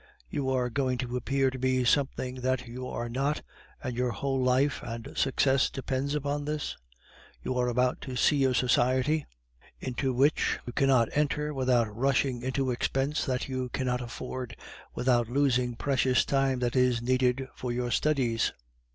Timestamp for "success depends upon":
5.15-6.43